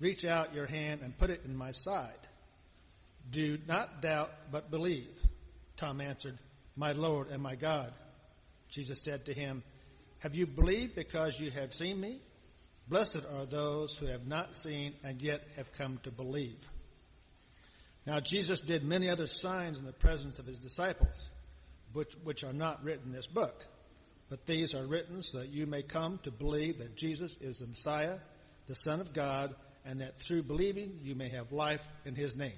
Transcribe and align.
Reach 0.00 0.24
out 0.24 0.54
your 0.54 0.66
hand 0.66 1.00
and 1.02 1.16
put 1.16 1.30
it 1.30 1.42
in 1.44 1.56
my 1.56 1.72
side. 1.72 2.12
Do 3.30 3.58
not 3.66 4.00
doubt, 4.00 4.30
but 4.52 4.70
believe. 4.70 5.08
Tom 5.76 6.00
answered, 6.00 6.38
My 6.76 6.92
Lord 6.92 7.28
and 7.28 7.42
my 7.42 7.56
God. 7.56 7.92
Jesus 8.68 9.02
said 9.02 9.26
to 9.26 9.34
him, 9.34 9.62
Have 10.20 10.34
you 10.34 10.46
believed 10.46 10.94
because 10.94 11.40
you 11.40 11.50
have 11.50 11.74
seen 11.74 12.00
me? 12.00 12.20
Blessed 12.88 13.24
are 13.36 13.44
those 13.44 13.96
who 13.96 14.06
have 14.06 14.26
not 14.26 14.56
seen 14.56 14.94
and 15.04 15.20
yet 15.20 15.42
have 15.56 15.72
come 15.72 15.98
to 16.04 16.10
believe. 16.10 16.70
Now, 18.06 18.20
Jesus 18.20 18.60
did 18.60 18.84
many 18.84 19.10
other 19.10 19.26
signs 19.26 19.78
in 19.78 19.84
the 19.84 19.92
presence 19.92 20.38
of 20.38 20.46
his 20.46 20.58
disciples, 20.58 21.28
which, 21.92 22.14
which 22.24 22.44
are 22.44 22.54
not 22.54 22.82
written 22.82 23.08
in 23.08 23.12
this 23.12 23.26
book. 23.26 23.64
But 24.30 24.46
these 24.46 24.74
are 24.74 24.86
written 24.86 25.22
so 25.22 25.38
that 25.38 25.48
you 25.48 25.66
may 25.66 25.82
come 25.82 26.18
to 26.22 26.30
believe 26.30 26.78
that 26.78 26.96
Jesus 26.96 27.36
is 27.40 27.58
the 27.58 27.66
Messiah, 27.66 28.18
the 28.66 28.74
Son 28.74 29.00
of 29.00 29.12
God, 29.12 29.54
and 29.84 30.00
that 30.00 30.16
through 30.16 30.42
believing 30.42 31.00
you 31.02 31.14
may 31.14 31.28
have 31.28 31.52
life 31.52 31.86
in 32.04 32.14
his 32.14 32.36
name. 32.36 32.52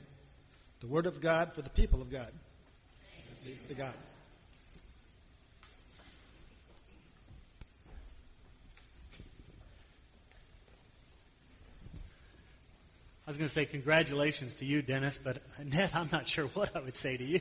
The 0.80 0.88
word 0.88 1.06
of 1.06 1.20
God 1.20 1.55
for 1.55 1.62
the 1.62 1.70
people 1.70 2.01
of 2.01 2.10
God. 2.10 2.30
The 3.68 3.74
God. 3.74 3.95
I 13.26 13.30
was 13.30 13.38
going 13.38 13.46
to 13.46 13.54
say 13.54 13.65
congratulations 13.65 14.57
to 14.57 14.65
you, 14.65 14.82
Dennis, 14.82 15.21
but 15.23 15.38
Ned, 15.65 15.91
I'm 15.95 16.09
not 16.10 16.26
sure 16.26 16.46
what 16.46 16.74
I 16.74 16.80
would 16.80 16.96
say 16.96 17.16
to 17.16 17.23
you. 17.23 17.41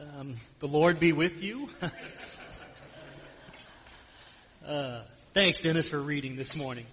um, 0.00 0.34
the 0.58 0.66
Lord 0.66 0.98
be 0.98 1.12
with 1.12 1.40
you. 1.40 1.68
uh, 4.66 5.02
thanks, 5.34 5.60
Dennis, 5.60 5.88
for 5.88 6.00
reading 6.00 6.34
this 6.34 6.56
morning. 6.56 6.86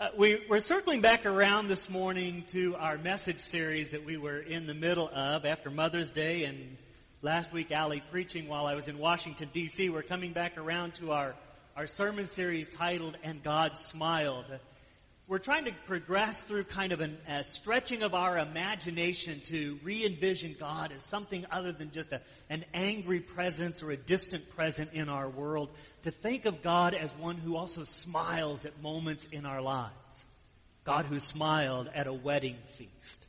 Uh, 0.00 0.10
we, 0.16 0.38
are 0.48 0.60
circling 0.60 1.00
back 1.00 1.26
around 1.26 1.66
this 1.66 1.90
morning 1.90 2.44
to 2.46 2.76
our 2.76 2.96
message 2.98 3.40
series 3.40 3.90
that 3.90 4.04
we 4.04 4.16
were 4.16 4.38
in 4.38 4.68
the 4.68 4.74
middle 4.74 5.10
of 5.12 5.44
after 5.44 5.70
Mother's 5.70 6.12
Day 6.12 6.44
and 6.44 6.76
last 7.20 7.52
week 7.52 7.72
Allie 7.72 8.04
preaching 8.12 8.46
while 8.46 8.66
I 8.66 8.76
was 8.76 8.86
in 8.86 9.00
Washington 9.00 9.50
D.C. 9.52 9.90
We're 9.90 10.04
coming 10.04 10.30
back 10.32 10.56
around 10.56 10.94
to 10.96 11.10
our, 11.10 11.34
our 11.76 11.88
sermon 11.88 12.26
series 12.26 12.68
titled 12.68 13.16
And 13.24 13.42
God 13.42 13.76
Smiled. 13.76 14.44
We're 15.28 15.38
trying 15.38 15.66
to 15.66 15.72
progress 15.84 16.42
through 16.42 16.64
kind 16.64 16.90
of 16.90 17.02
an, 17.02 17.18
a 17.28 17.44
stretching 17.44 18.02
of 18.02 18.14
our 18.14 18.38
imagination 18.38 19.40
to 19.40 19.78
re-envision 19.82 20.56
God 20.58 20.90
as 20.90 21.02
something 21.02 21.44
other 21.50 21.70
than 21.70 21.90
just 21.90 22.12
a, 22.12 22.22
an 22.48 22.64
angry 22.72 23.20
presence 23.20 23.82
or 23.82 23.90
a 23.90 23.96
distant 23.98 24.48
presence 24.56 24.90
in 24.94 25.10
our 25.10 25.28
world, 25.28 25.68
to 26.04 26.10
think 26.10 26.46
of 26.46 26.62
God 26.62 26.94
as 26.94 27.14
one 27.16 27.36
who 27.36 27.56
also 27.56 27.84
smiles 27.84 28.64
at 28.64 28.80
moments 28.80 29.26
in 29.26 29.44
our 29.44 29.60
lives. 29.60 30.24
God 30.84 31.04
who 31.04 31.18
smiled 31.18 31.90
at 31.94 32.06
a 32.06 32.12
wedding 32.12 32.56
feast. 32.68 33.26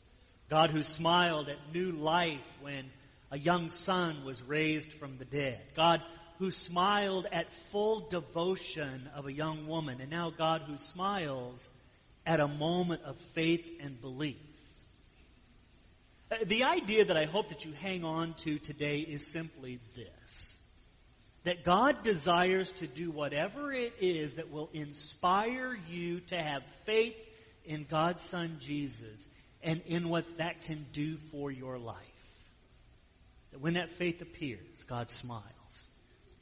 God 0.49 0.69
who 0.69 0.83
smiled 0.83 1.49
at 1.49 1.57
new 1.73 1.91
life 1.91 2.53
when 2.61 2.85
a 3.29 3.37
young 3.37 3.71
son 3.71 4.23
was 4.23 4.41
raised 4.43 4.93
from 4.93 5.17
the 5.17 5.25
dead. 5.25 5.59
God 5.75 6.01
who 6.37 6.49
smiled 6.49 7.27
at 7.33 7.51
full 7.51 8.07
devotion 8.07 9.09
of 9.15 9.25
a 9.25 9.33
young 9.33 9.67
woman. 9.67 9.99
And 9.99 10.09
now 10.09 10.29
God 10.29 10.61
who 10.61 10.77
smiles 10.77 11.69
at 12.29 12.39
a 12.39 12.47
moment 12.47 13.01
of 13.05 13.17
faith 13.33 13.67
and 13.81 13.99
belief. 14.01 14.37
Uh, 16.31 16.35
the 16.45 16.63
idea 16.63 17.03
that 17.03 17.17
I 17.17 17.25
hope 17.25 17.49
that 17.49 17.65
you 17.65 17.73
hang 17.81 18.05
on 18.05 18.35
to 18.45 18.59
today 18.59 18.99
is 18.99 19.25
simply 19.25 19.79
this 19.95 20.55
that 21.45 21.63
God 21.63 22.03
desires 22.03 22.69
to 22.73 22.85
do 22.85 23.09
whatever 23.09 23.71
it 23.71 23.93
is 24.01 24.35
that 24.35 24.51
will 24.51 24.69
inspire 24.73 25.79
you 25.89 26.19
to 26.27 26.37
have 26.37 26.61
faith 26.83 27.15
in 27.65 27.85
God's 27.89 28.21
Son 28.21 28.57
Jesus 28.59 29.25
and 29.63 29.81
in 29.87 30.09
what 30.09 30.25
that 30.37 30.61
can 30.65 30.85
do 30.93 31.15
for 31.31 31.49
your 31.49 31.79
life. 31.79 31.97
That 33.51 33.61
when 33.61 33.73
that 33.73 33.89
faith 33.89 34.21
appears, 34.21 34.83
God 34.83 35.09
smiles. 35.09 35.87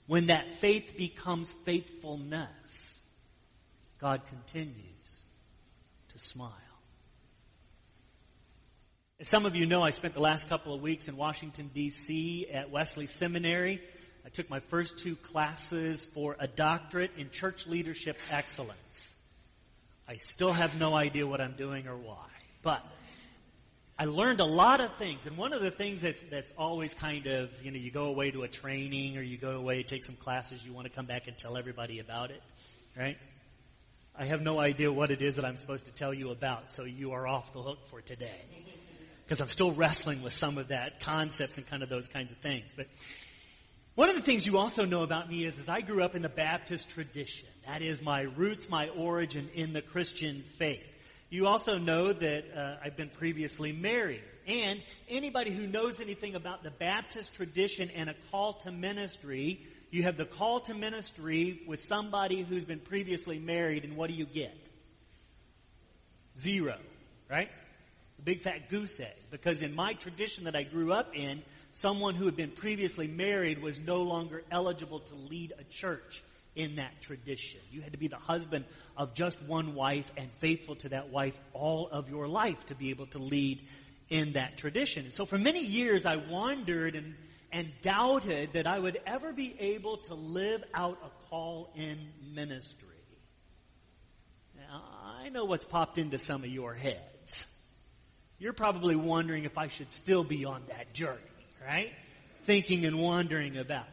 When 0.07 0.25
that 0.25 0.47
faith 0.59 0.97
becomes 0.97 1.53
faithfulness, 1.53 2.99
God 3.99 4.23
continues 4.27 4.96
smile. 6.17 6.51
As 9.19 9.27
some 9.27 9.45
of 9.45 9.55
you 9.55 9.65
know, 9.65 9.81
I 9.81 9.89
spent 9.89 10.13
the 10.13 10.19
last 10.19 10.47
couple 10.47 10.75
of 10.75 10.81
weeks 10.81 11.07
in 11.07 11.17
Washington, 11.17 11.71
D.C. 11.73 12.47
at 12.51 12.69
Wesley 12.69 13.07
Seminary. 13.07 13.81
I 14.25 14.29
took 14.29 14.49
my 14.49 14.59
first 14.59 14.99
two 14.99 15.15
classes 15.15 16.05
for 16.05 16.35
a 16.39 16.47
doctorate 16.47 17.11
in 17.17 17.31
church 17.31 17.65
leadership 17.65 18.17
excellence. 18.29 19.15
I 20.07 20.17
still 20.17 20.53
have 20.53 20.79
no 20.79 20.93
idea 20.93 21.25
what 21.25 21.41
I'm 21.41 21.53
doing 21.53 21.87
or 21.87 21.95
why, 21.95 22.27
but 22.61 22.85
I 23.97 24.05
learned 24.05 24.39
a 24.39 24.45
lot 24.45 24.81
of 24.81 24.93
things. 24.95 25.25
And 25.25 25.35
one 25.35 25.51
of 25.51 25.61
the 25.61 25.71
things 25.71 26.01
that's, 26.01 26.21
that's 26.23 26.51
always 26.55 26.93
kind 26.93 27.25
of, 27.25 27.49
you 27.63 27.71
know, 27.71 27.77
you 27.77 27.89
go 27.89 28.05
away 28.05 28.29
to 28.29 28.43
a 28.43 28.47
training 28.47 29.17
or 29.17 29.21
you 29.23 29.37
go 29.37 29.51
away, 29.51 29.81
take 29.81 30.03
some 30.03 30.15
classes, 30.15 30.63
you 30.63 30.73
want 30.73 30.85
to 30.85 30.93
come 30.93 31.07
back 31.07 31.27
and 31.27 31.35
tell 31.35 31.57
everybody 31.57 31.99
about 31.99 32.29
it, 32.29 32.41
right? 32.95 33.17
I 34.19 34.25
have 34.25 34.41
no 34.41 34.59
idea 34.59 34.91
what 34.91 35.11
it 35.11 35.21
is 35.21 35.35
that 35.35 35.45
I'm 35.45 35.57
supposed 35.57 35.85
to 35.85 35.91
tell 35.91 36.11
you 36.11 36.31
about, 36.31 36.71
so 36.71 36.85
you 36.85 37.11
are 37.11 37.27
off 37.27 37.53
the 37.53 37.61
hook 37.61 37.87
for 37.89 38.01
today. 38.01 38.41
Because 39.23 39.41
I'm 39.41 39.47
still 39.47 39.71
wrestling 39.71 40.23
with 40.23 40.33
some 40.33 40.57
of 40.57 40.69
that 40.69 41.01
concepts 41.01 41.59
and 41.59 41.67
kind 41.67 41.83
of 41.83 41.89
those 41.89 42.07
kinds 42.07 42.31
of 42.31 42.37
things. 42.37 42.71
But 42.75 42.87
one 43.93 44.09
of 44.09 44.15
the 44.15 44.21
things 44.21 44.43
you 44.43 44.57
also 44.57 44.85
know 44.85 45.03
about 45.03 45.29
me 45.29 45.43
is, 45.43 45.59
is 45.59 45.69
I 45.69 45.81
grew 45.81 46.01
up 46.01 46.15
in 46.15 46.23
the 46.23 46.29
Baptist 46.29 46.89
tradition. 46.89 47.47
That 47.67 47.83
is 47.83 48.01
my 48.01 48.21
roots, 48.21 48.69
my 48.69 48.89
origin 48.89 49.49
in 49.53 49.73
the 49.73 49.83
Christian 49.83 50.43
faith. 50.57 50.83
You 51.29 51.45
also 51.45 51.77
know 51.77 52.11
that 52.11 52.45
uh, 52.55 52.75
I've 52.83 52.97
been 52.97 53.09
previously 53.09 53.71
married. 53.71 54.23
And 54.47 54.81
anybody 55.09 55.51
who 55.51 55.67
knows 55.67 56.01
anything 56.01 56.33
about 56.33 56.63
the 56.63 56.71
Baptist 56.71 57.35
tradition 57.35 57.91
and 57.95 58.09
a 58.09 58.15
call 58.31 58.53
to 58.53 58.71
ministry, 58.71 59.59
you 59.89 60.03
have 60.03 60.17
the 60.17 60.25
call 60.25 60.59
to 60.61 60.73
ministry 60.73 61.61
with 61.67 61.79
somebody 61.79 62.41
who's 62.41 62.65
been 62.65 62.79
previously 62.79 63.39
married, 63.39 63.83
and 63.83 63.95
what 63.95 64.09
do 64.09 64.15
you 64.15 64.25
get? 64.25 64.55
Zero, 66.37 66.75
right? 67.29 67.49
A 68.19 68.21
big 68.21 68.41
fat 68.41 68.69
goose 68.69 68.99
egg. 68.99 69.15
Because 69.31 69.61
in 69.61 69.75
my 69.75 69.93
tradition 69.93 70.45
that 70.45 70.55
I 70.55 70.63
grew 70.63 70.91
up 70.91 71.15
in, 71.15 71.41
someone 71.73 72.15
who 72.15 72.25
had 72.25 72.35
been 72.35 72.51
previously 72.51 73.07
married 73.07 73.61
was 73.61 73.79
no 73.79 74.03
longer 74.03 74.43
eligible 74.51 74.99
to 74.99 75.15
lead 75.15 75.53
a 75.57 75.63
church 75.65 76.23
in 76.55 76.77
that 76.77 77.01
tradition. 77.01 77.59
You 77.71 77.81
had 77.81 77.91
to 77.93 77.99
be 77.99 78.07
the 78.07 78.17
husband 78.17 78.65
of 78.97 79.13
just 79.13 79.41
one 79.43 79.75
wife 79.75 80.11
and 80.17 80.27
faithful 80.39 80.75
to 80.77 80.89
that 80.89 81.09
wife 81.09 81.39
all 81.53 81.87
of 81.87 82.09
your 82.09 82.27
life 82.27 82.65
to 82.67 82.75
be 82.75 82.89
able 82.89 83.05
to 83.07 83.19
lead 83.19 83.61
in 84.09 84.33
that 84.33 84.57
tradition. 84.57 85.05
And 85.05 85.13
so 85.13 85.25
for 85.25 85.37
many 85.37 85.63
years 85.63 86.05
I 86.05 86.15
wandered 86.15 86.95
and, 86.95 87.13
and 87.51 87.71
doubted 87.81 88.53
that 88.53 88.67
I 88.67 88.77
would 88.77 88.99
ever 89.05 89.33
be 89.33 89.55
able 89.59 89.97
to 89.97 90.15
live 90.15 90.63
out 90.73 90.97
a 91.03 91.29
call 91.29 91.71
in 91.75 91.97
ministry. 92.33 92.87
Now, 94.57 94.83
I 95.21 95.29
know 95.29 95.45
what's 95.45 95.65
popped 95.65 95.97
into 95.97 96.17
some 96.17 96.43
of 96.43 96.49
your 96.49 96.73
heads. 96.73 97.47
You're 98.39 98.53
probably 98.53 98.95
wondering 98.95 99.45
if 99.45 99.57
I 99.57 99.67
should 99.67 99.91
still 99.91 100.23
be 100.23 100.45
on 100.45 100.61
that 100.69 100.93
journey 100.93 101.21
right? 101.65 101.91
Thinking 102.43 102.85
and 102.85 103.01
wondering 103.01 103.57
about. 103.57 103.85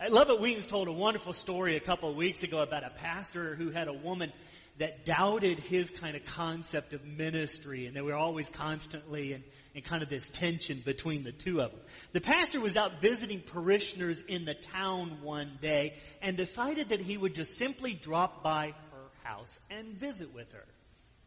I 0.00 0.08
love 0.08 0.30
it. 0.30 0.40
Wings 0.40 0.66
told 0.66 0.88
a 0.88 0.92
wonderful 0.92 1.32
story 1.32 1.76
a 1.76 1.80
couple 1.80 2.10
of 2.10 2.16
weeks 2.16 2.42
ago 2.42 2.60
about 2.60 2.84
a 2.84 2.90
pastor 2.90 3.54
who 3.54 3.70
had 3.70 3.88
a 3.88 3.92
woman 3.92 4.32
that 4.78 5.04
doubted 5.04 5.58
his 5.58 5.90
kind 5.90 6.16
of 6.16 6.24
concept 6.24 6.92
of 6.92 7.04
ministry, 7.04 7.86
and 7.86 7.94
they 7.94 8.00
were 8.00 8.14
always 8.14 8.48
constantly 8.48 9.34
in, 9.34 9.44
in 9.74 9.82
kind 9.82 10.02
of 10.02 10.08
this 10.08 10.30
tension 10.30 10.82
between 10.84 11.24
the 11.24 11.32
two 11.32 11.60
of 11.60 11.70
them. 11.70 11.80
The 12.12 12.20
pastor 12.20 12.60
was 12.60 12.76
out 12.76 13.00
visiting 13.00 13.40
parishioners 13.40 14.22
in 14.22 14.44
the 14.44 14.54
town 14.54 15.18
one 15.22 15.50
day 15.60 15.94
and 16.22 16.36
decided 16.36 16.88
that 16.88 17.00
he 17.00 17.16
would 17.16 17.34
just 17.34 17.56
simply 17.56 17.92
drop 17.92 18.42
by 18.42 18.74
her 18.92 19.28
house 19.28 19.58
and 19.70 19.86
visit 19.86 20.34
with 20.34 20.50
her. 20.52 20.64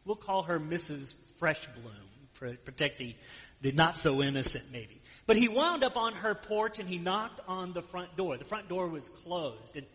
We'll 0.05 0.15
call 0.15 0.43
her 0.43 0.59
Mrs. 0.59 1.13
Freshbloom, 1.39 2.57
protect 2.65 2.97
the, 2.99 3.15
the 3.61 3.71
not 3.71 3.95
so 3.95 4.21
innocent 4.21 4.65
maybe. 4.71 5.01
But 5.27 5.37
he 5.37 5.47
wound 5.47 5.83
up 5.83 5.97
on 5.97 6.13
her 6.13 6.35
porch 6.35 6.79
and 6.79 6.87
he 6.87 6.99
knocked 6.99 7.41
on 7.47 7.73
the 7.73 7.81
front 7.81 8.15
door. 8.15 8.37
The 8.37 8.45
front 8.45 8.69
door 8.69 8.87
was 8.87 9.09
closed. 9.09 9.75
And 9.75 9.85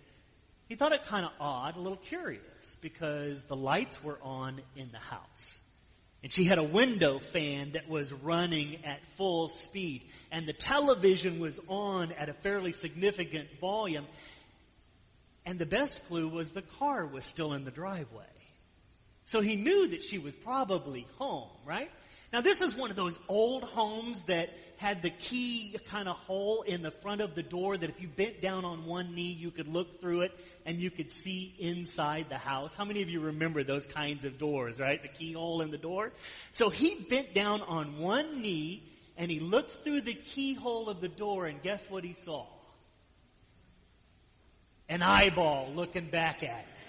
he 0.71 0.77
thought 0.77 0.93
it 0.93 1.05
kind 1.07 1.27
of 1.27 1.33
odd, 1.41 1.77
a 1.77 1.81
little 1.81 1.99
curious, 1.99 2.77
because 2.81 3.43
the 3.43 3.57
lights 3.57 4.05
were 4.05 4.21
on 4.23 4.61
in 4.77 4.89
the 4.93 4.99
house. 4.99 5.59
And 6.23 6.31
she 6.31 6.45
had 6.45 6.59
a 6.59 6.63
window 6.63 7.19
fan 7.19 7.73
that 7.73 7.89
was 7.89 8.13
running 8.13 8.85
at 8.85 9.01
full 9.17 9.49
speed. 9.49 10.03
And 10.31 10.47
the 10.47 10.53
television 10.53 11.41
was 11.41 11.59
on 11.67 12.13
at 12.13 12.29
a 12.29 12.35
fairly 12.35 12.71
significant 12.71 13.49
volume. 13.61 14.07
And 15.45 15.59
the 15.59 15.67
best 15.67 16.07
clue 16.07 16.29
was 16.29 16.53
the 16.53 16.63
car 16.63 17.05
was 17.05 17.25
still 17.25 17.53
in 17.53 17.65
the 17.65 17.73
driveway. 17.73 18.23
So 19.25 19.41
he 19.41 19.57
knew 19.57 19.89
that 19.89 20.05
she 20.05 20.19
was 20.19 20.37
probably 20.37 21.05
home, 21.19 21.49
right? 21.67 21.91
Now 22.33 22.43
this 22.43 22.61
is 22.61 22.77
one 22.77 22.91
of 22.91 22.97
those 22.97 23.19
old 23.27 23.65
homes 23.65 24.23
that 24.25 24.51
had 24.81 25.03
the 25.03 25.11
key 25.11 25.77
kind 25.91 26.09
of 26.09 26.17
hole 26.17 26.63
in 26.63 26.81
the 26.81 26.91
front 26.91 27.21
of 27.21 27.35
the 27.35 27.43
door 27.43 27.77
that 27.77 27.91
if 27.91 28.01
you 28.01 28.09
bent 28.09 28.41
down 28.41 28.65
on 28.65 28.87
one 28.87 29.15
knee, 29.15 29.31
you 29.31 29.51
could 29.51 29.69
look 29.69 30.01
through 30.01 30.23
it 30.23 30.33
and 30.65 30.79
you 30.79 30.91
could 30.91 31.11
see 31.11 31.55
inside 31.59 32.31
the 32.31 32.39
house. 32.39 32.75
How 32.75 32.87
many 32.87 33.03
of 33.03 33.11
you 33.11 33.21
remember 33.21 33.63
those 33.63 33.87
kinds 33.87 34.25
of 34.25 34.39
doors, 34.39 34.81
right? 34.81 35.01
The 35.03 35.09
keyhole 35.09 35.61
in 35.61 35.71
the 35.71 35.77
door. 35.77 36.13
So 36.51 36.71
he 36.71 36.95
bent 36.95 37.35
down 37.35 37.61
on 37.61 37.99
one 37.99 38.41
knee 38.41 38.83
and 39.19 39.31
he 39.31 39.39
looked 39.39 39.85
through 39.85 40.01
the 40.01 40.15
keyhole 40.15 40.89
of 40.89 41.03
the 41.03 41.09
door 41.09 41.45
and 41.45 41.63
guess 41.63 41.91
what 41.91 42.03
he 42.03 42.15
saw? 42.15 42.47
An 44.89 45.03
eyeball 45.03 45.73
looking 45.75 46.07
back 46.07 46.43
at 46.43 46.65
him. 46.65 46.80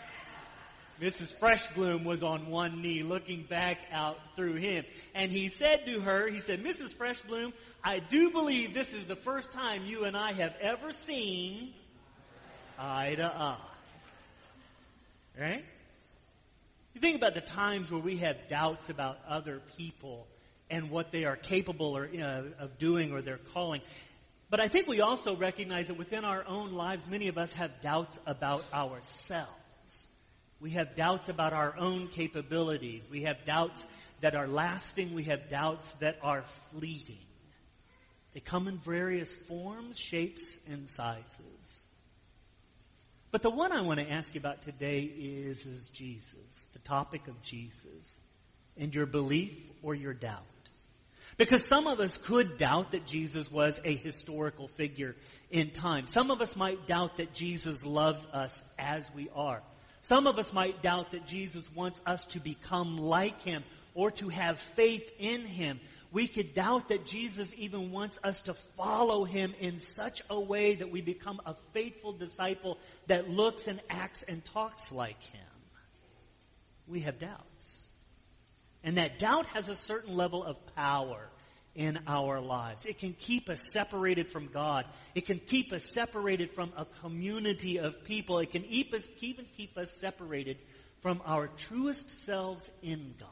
Mrs. 1.01 1.33
Freshbloom 1.33 2.05
was 2.05 2.21
on 2.21 2.51
one 2.51 2.83
knee 2.83 3.01
looking 3.01 3.41
back 3.41 3.79
out 3.91 4.19
through 4.35 4.53
him. 4.55 4.85
And 5.15 5.31
he 5.31 5.47
said 5.47 5.87
to 5.87 5.99
her, 5.99 6.27
he 6.27 6.39
said, 6.39 6.59
Mrs. 6.59 6.93
Freshbloom, 6.93 7.53
I 7.83 7.97
do 7.97 8.29
believe 8.29 8.75
this 8.75 8.93
is 8.93 9.05
the 9.05 9.15
first 9.15 9.51
time 9.51 9.83
you 9.85 10.05
and 10.05 10.15
I 10.15 10.33
have 10.33 10.53
ever 10.61 10.93
seen 10.93 11.73
eye 12.77 13.15
to 13.15 13.25
eye. 13.25 13.57
Right? 15.39 15.65
You 16.93 17.01
think 17.01 17.15
about 17.15 17.33
the 17.33 17.41
times 17.41 17.89
where 17.89 18.01
we 18.01 18.17
have 18.17 18.47
doubts 18.47 18.91
about 18.91 19.17
other 19.27 19.59
people 19.77 20.27
and 20.69 20.91
what 20.91 21.11
they 21.11 21.25
are 21.25 21.35
capable 21.35 21.97
or, 21.97 22.07
uh, 22.07 22.43
of 22.59 22.77
doing 22.77 23.11
or 23.11 23.23
their 23.23 23.39
calling. 23.53 23.81
But 24.51 24.59
I 24.59 24.67
think 24.67 24.87
we 24.87 25.01
also 25.01 25.35
recognize 25.35 25.87
that 25.87 25.97
within 25.97 26.25
our 26.25 26.43
own 26.45 26.73
lives, 26.73 27.07
many 27.09 27.27
of 27.27 27.39
us 27.39 27.53
have 27.53 27.71
doubts 27.81 28.19
about 28.27 28.63
ourselves. 28.71 29.60
We 30.61 30.71
have 30.71 30.93
doubts 30.95 31.27
about 31.27 31.53
our 31.53 31.75
own 31.75 32.07
capabilities. 32.07 33.07
We 33.09 33.23
have 33.23 33.45
doubts 33.45 33.83
that 34.21 34.35
are 34.35 34.47
lasting. 34.47 35.15
We 35.15 35.23
have 35.23 35.49
doubts 35.49 35.93
that 35.95 36.19
are 36.21 36.43
fleeting. 36.69 37.17
They 38.33 38.41
come 38.41 38.67
in 38.67 38.77
various 38.77 39.35
forms, 39.35 39.97
shapes, 39.97 40.59
and 40.71 40.87
sizes. 40.87 41.89
But 43.31 43.41
the 43.41 43.49
one 43.49 43.71
I 43.71 43.81
want 43.81 43.99
to 43.99 44.11
ask 44.11 44.35
you 44.35 44.39
about 44.39 44.61
today 44.61 45.01
is, 45.01 45.65
is 45.65 45.87
Jesus, 45.87 46.65
the 46.73 46.79
topic 46.79 47.27
of 47.27 47.41
Jesus, 47.41 48.19
and 48.77 48.93
your 48.93 49.07
belief 49.07 49.57
or 49.81 49.95
your 49.95 50.13
doubt. 50.13 50.43
Because 51.37 51.65
some 51.65 51.87
of 51.87 51.99
us 51.99 52.17
could 52.17 52.57
doubt 52.57 52.91
that 52.91 53.07
Jesus 53.07 53.51
was 53.51 53.79
a 53.83 53.95
historical 53.95 54.67
figure 54.67 55.15
in 55.49 55.71
time. 55.71 56.07
Some 56.07 56.29
of 56.29 56.39
us 56.39 56.55
might 56.55 56.85
doubt 56.85 57.17
that 57.17 57.33
Jesus 57.33 57.85
loves 57.85 58.27
us 58.27 58.63
as 58.77 59.09
we 59.15 59.29
are. 59.33 59.63
Some 60.01 60.25
of 60.27 60.39
us 60.39 60.51
might 60.51 60.81
doubt 60.81 61.11
that 61.11 61.27
Jesus 61.27 61.73
wants 61.75 62.01
us 62.05 62.25
to 62.25 62.39
become 62.39 62.97
like 62.97 63.41
him 63.41 63.63
or 63.93 64.11
to 64.11 64.29
have 64.29 64.59
faith 64.59 65.11
in 65.19 65.41
him. 65.41 65.79
We 66.11 66.27
could 66.27 66.53
doubt 66.53 66.89
that 66.89 67.05
Jesus 67.05 67.53
even 67.57 67.91
wants 67.91 68.19
us 68.23 68.41
to 68.41 68.53
follow 68.53 69.23
him 69.23 69.53
in 69.59 69.77
such 69.77 70.21
a 70.29 70.39
way 70.39 70.75
that 70.75 70.91
we 70.91 71.01
become 71.01 71.39
a 71.45 71.53
faithful 71.73 72.11
disciple 72.11 72.77
that 73.07 73.29
looks 73.29 73.67
and 73.67 73.79
acts 73.89 74.23
and 74.23 74.43
talks 74.43 74.91
like 74.91 75.21
him. 75.23 75.41
We 76.87 77.01
have 77.01 77.19
doubts. 77.19 77.87
And 78.83 78.97
that 78.97 79.19
doubt 79.19 79.45
has 79.47 79.69
a 79.69 79.75
certain 79.75 80.17
level 80.17 80.43
of 80.43 80.57
power 80.75 81.29
in 81.75 81.99
our 82.07 82.41
lives. 82.41 82.85
It 82.85 82.99
can 82.99 83.13
keep 83.13 83.49
us 83.49 83.71
separated 83.71 84.27
from 84.27 84.47
God. 84.47 84.85
It 85.15 85.25
can 85.25 85.39
keep 85.39 85.71
us 85.71 85.85
separated 85.85 86.51
from 86.51 86.73
a 86.75 86.85
community 87.01 87.79
of 87.79 88.03
people. 88.03 88.39
It 88.39 88.51
can 88.51 88.63
keep 88.63 88.93
us, 88.93 89.07
even 89.21 89.45
keep 89.57 89.77
us 89.77 89.91
separated 89.91 90.57
from 91.01 91.21
our 91.25 91.47
truest 91.47 92.23
selves 92.23 92.69
in 92.83 93.15
God. 93.19 93.29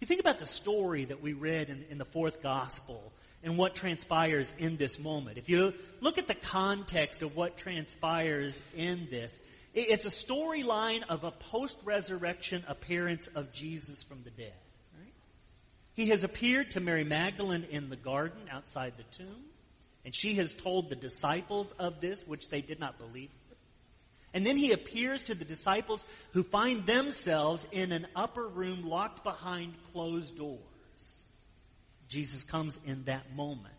You 0.00 0.06
think 0.06 0.20
about 0.20 0.38
the 0.38 0.46
story 0.46 1.04
that 1.04 1.20
we 1.20 1.34
read 1.34 1.68
in, 1.68 1.84
in 1.90 1.98
the 1.98 2.06
fourth 2.06 2.42
gospel 2.42 3.12
and 3.42 3.58
what 3.58 3.74
transpires 3.74 4.52
in 4.58 4.76
this 4.76 4.98
moment. 4.98 5.36
If 5.36 5.48
you 5.48 5.74
look 6.00 6.18
at 6.18 6.26
the 6.26 6.34
context 6.34 7.22
of 7.22 7.36
what 7.36 7.58
transpires 7.58 8.62
in 8.76 9.08
this, 9.10 9.38
it's 9.74 10.04
a 10.04 10.08
storyline 10.08 11.02
of 11.08 11.24
a 11.24 11.30
post-resurrection 11.30 12.64
appearance 12.66 13.26
of 13.28 13.52
Jesus 13.52 14.02
from 14.02 14.22
the 14.24 14.30
dead. 14.30 14.52
He 15.94 16.08
has 16.08 16.24
appeared 16.24 16.72
to 16.72 16.80
Mary 16.80 17.04
Magdalene 17.04 17.66
in 17.70 17.90
the 17.90 17.96
garden 17.96 18.40
outside 18.50 18.94
the 18.96 19.16
tomb, 19.16 19.44
and 20.04 20.14
she 20.14 20.36
has 20.36 20.52
told 20.52 20.88
the 20.88 20.96
disciples 20.96 21.72
of 21.72 22.00
this, 22.00 22.26
which 22.26 22.48
they 22.48 22.60
did 22.60 22.80
not 22.80 22.98
believe. 22.98 23.30
And 24.32 24.46
then 24.46 24.56
he 24.56 24.72
appears 24.72 25.24
to 25.24 25.34
the 25.34 25.44
disciples 25.44 26.04
who 26.32 26.42
find 26.42 26.86
themselves 26.86 27.66
in 27.72 27.90
an 27.90 28.06
upper 28.14 28.46
room 28.46 28.88
locked 28.88 29.24
behind 29.24 29.74
closed 29.92 30.36
doors. 30.36 30.60
Jesus 32.08 32.44
comes 32.44 32.78
in 32.86 33.04
that 33.04 33.34
moment. 33.34 33.74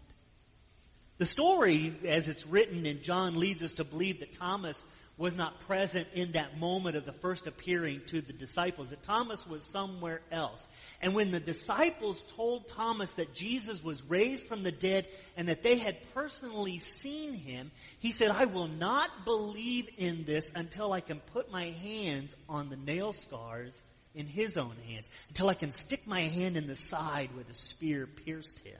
The 1.18 1.26
story, 1.26 1.94
as 2.08 2.28
it's 2.28 2.48
written 2.48 2.86
in 2.86 3.02
John, 3.04 3.40
leads 3.40 3.64
us 3.64 3.74
to 3.74 3.84
believe 3.84 4.20
that 4.20 4.34
Thomas 4.34 4.84
was 5.22 5.38
not 5.38 5.60
present 5.68 6.08
in 6.16 6.32
that 6.32 6.60
moment 6.60 6.98
of 6.98 7.06
the 7.06 7.14
first 7.14 7.46
appearing 7.46 8.02
to 8.08 8.22
the 8.22 8.34
disciples, 8.34 8.90
that 8.90 9.04
Thomas 9.04 9.46
was 9.46 9.64
somewhere 9.64 10.20
else. 10.32 10.68
And 11.00 11.14
when 11.14 11.30
the 11.30 11.40
disciples 11.40 12.24
told 12.36 12.68
Thomas 12.68 13.14
that 13.14 13.36
Jesus 13.36 13.84
was 13.84 14.02
raised 14.10 14.48
from 14.48 14.64
the 14.64 14.72
dead 14.72 15.06
and 15.38 15.48
that 15.48 15.62
they 15.62 15.78
had 15.78 15.96
personally 16.16 16.80
seen 16.80 17.34
him, 17.34 17.70
he 18.00 18.10
said, 18.10 18.32
I 18.32 18.46
will 18.46 18.68
not 18.68 19.24
believe 19.24 19.88
in 20.00 20.24
this 20.24 20.52
until 20.56 20.92
I 20.92 21.02
can 21.02 21.20
put 21.34 21.52
my 21.52 21.66
hands 21.66 22.36
on 22.50 22.70
the 22.70 22.76
nail 22.76 23.14
scars 23.14 23.84
in 24.16 24.26
his 24.26 24.58
own 24.58 24.76
hands, 24.90 25.08
until 25.30 25.50
I 25.50 25.54
can 25.54 25.72
stick 25.72 26.08
my 26.08 26.22
hand 26.22 26.58
in 26.58 26.66
the 26.66 26.76
side 26.76 27.30
where 27.36 27.46
the 27.46 27.54
spear 27.54 28.08
pierced 28.08 28.58
him. 28.66 28.74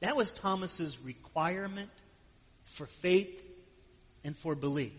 That 0.00 0.16
was 0.16 0.32
Thomas's 0.32 1.00
requirement 1.04 1.90
for 2.64 2.86
faith 2.86 3.44
and 4.24 4.36
for 4.36 4.54
belief. 4.54 4.92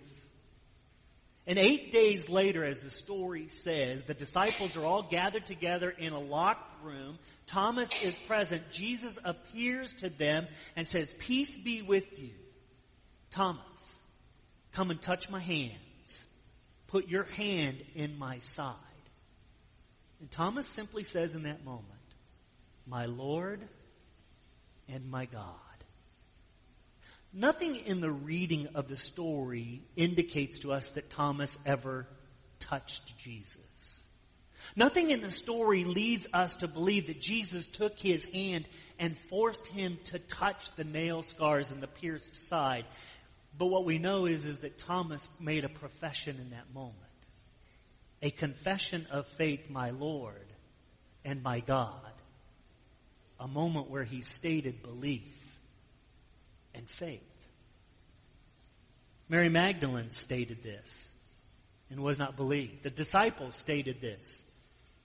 And 1.47 1.57
eight 1.57 1.91
days 1.91 2.29
later, 2.29 2.63
as 2.63 2.81
the 2.81 2.91
story 2.91 3.47
says, 3.47 4.03
the 4.03 4.13
disciples 4.13 4.77
are 4.77 4.85
all 4.85 5.01
gathered 5.01 5.47
together 5.47 5.89
in 5.89 6.13
a 6.13 6.19
locked 6.19 6.83
room. 6.83 7.17
Thomas 7.47 8.03
is 8.03 8.15
present. 8.19 8.69
Jesus 8.71 9.17
appears 9.25 9.91
to 9.93 10.09
them 10.09 10.45
and 10.75 10.85
says, 10.85 11.11
Peace 11.13 11.57
be 11.57 11.81
with 11.81 12.19
you. 12.19 12.29
Thomas, 13.31 13.97
come 14.73 14.91
and 14.91 15.01
touch 15.01 15.29
my 15.29 15.39
hands. 15.39 16.25
Put 16.87 17.07
your 17.07 17.23
hand 17.23 17.77
in 17.95 18.19
my 18.19 18.37
side. 18.39 18.75
And 20.19 20.29
Thomas 20.29 20.67
simply 20.67 21.03
says 21.03 21.33
in 21.33 21.43
that 21.43 21.65
moment, 21.65 21.85
My 22.85 23.07
Lord 23.07 23.61
and 24.87 25.09
my 25.09 25.25
God. 25.25 25.68
Nothing 27.33 27.75
in 27.75 28.01
the 28.01 28.11
reading 28.11 28.69
of 28.73 28.87
the 28.87 28.97
story 28.97 29.81
indicates 29.95 30.59
to 30.59 30.71
us 30.71 30.91
that 30.91 31.11
Thomas 31.11 31.57
ever 31.65 32.07
touched 32.59 33.17
Jesus. 33.19 34.03
Nothing 34.75 35.11
in 35.11 35.21
the 35.21 35.31
story 35.31 35.83
leads 35.83 36.27
us 36.33 36.55
to 36.55 36.67
believe 36.67 37.07
that 37.07 37.21
Jesus 37.21 37.67
took 37.67 37.97
his 37.99 38.25
hand 38.25 38.67
and 38.97 39.17
forced 39.29 39.65
him 39.67 39.97
to 40.05 40.19
touch 40.19 40.71
the 40.71 40.83
nail 40.83 41.21
scars 41.21 41.71
in 41.71 41.81
the 41.81 41.87
pierced 41.87 42.35
side. 42.35 42.85
But 43.57 43.67
what 43.67 43.85
we 43.85 43.97
know 43.97 44.25
is, 44.25 44.45
is 44.45 44.59
that 44.59 44.77
Thomas 44.79 45.27
made 45.39 45.63
a 45.65 45.69
profession 45.69 46.37
in 46.39 46.49
that 46.51 46.73
moment. 46.73 46.95
A 48.21 48.31
confession 48.31 49.05
of 49.11 49.27
faith, 49.27 49.69
my 49.69 49.91
Lord 49.91 50.35
and 51.23 51.41
my 51.43 51.59
God. 51.59 51.93
A 53.39 53.47
moment 53.47 53.89
where 53.89 54.03
he 54.03 54.21
stated 54.21 54.83
belief 54.83 55.48
and 56.75 56.87
faith. 56.87 57.21
Mary 59.27 59.49
Magdalene 59.49 60.09
stated 60.09 60.63
this 60.63 61.11
and 61.89 62.01
was 62.01 62.19
not 62.19 62.35
believed. 62.35 62.83
The 62.83 62.89
disciples 62.89 63.55
stated 63.55 64.01
this 64.01 64.41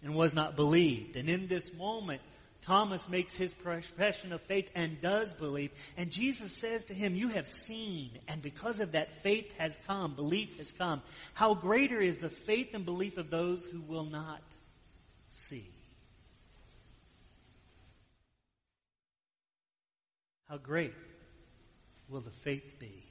and 0.02 0.14
was 0.14 0.34
not 0.34 0.56
believed. 0.56 1.16
And 1.16 1.28
in 1.28 1.46
this 1.46 1.72
moment, 1.74 2.22
Thomas 2.62 3.06
makes 3.10 3.36
his 3.36 3.52
profession 3.52 4.32
of 4.32 4.40
faith 4.42 4.70
and 4.74 4.98
does 5.00 5.34
believe. 5.34 5.70
And 5.98 6.10
Jesus 6.10 6.50
says 6.50 6.86
to 6.86 6.94
him, 6.94 7.14
You 7.14 7.28
have 7.28 7.46
seen, 7.46 8.10
and 8.26 8.40
because 8.40 8.80
of 8.80 8.92
that, 8.92 9.12
faith 9.22 9.54
has 9.58 9.78
come, 9.86 10.14
belief 10.14 10.56
has 10.56 10.72
come. 10.72 11.02
How 11.34 11.54
greater 11.54 12.00
is 12.00 12.20
the 12.20 12.30
faith 12.30 12.74
and 12.74 12.86
belief 12.86 13.18
of 13.18 13.28
those 13.28 13.66
who 13.66 13.82
will 13.82 14.04
not 14.04 14.42
see? 15.28 15.68
How 20.48 20.56
great 20.56 20.94
will 22.08 22.20
the 22.20 22.30
faith 22.30 22.78
be? 22.78 23.02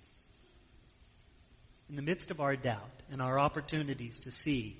In 1.89 1.95
the 1.95 2.01
midst 2.01 2.31
of 2.31 2.39
our 2.39 2.55
doubt 2.55 2.79
and 3.11 3.21
our 3.21 3.37
opportunities 3.37 4.19
to 4.21 4.31
see, 4.31 4.77